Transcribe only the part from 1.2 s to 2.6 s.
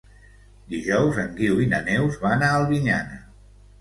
en Guiu i na Neus van a